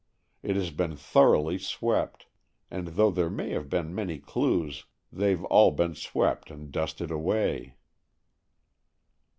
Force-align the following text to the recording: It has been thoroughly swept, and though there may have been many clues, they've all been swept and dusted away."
It 0.41 0.55
has 0.55 0.71
been 0.71 0.95
thoroughly 0.95 1.59
swept, 1.59 2.25
and 2.71 2.87
though 2.87 3.11
there 3.11 3.29
may 3.29 3.51
have 3.51 3.69
been 3.69 3.93
many 3.93 4.17
clues, 4.17 4.85
they've 5.13 5.43
all 5.43 5.69
been 5.69 5.93
swept 5.93 6.49
and 6.49 6.71
dusted 6.71 7.11
away." 7.11 7.75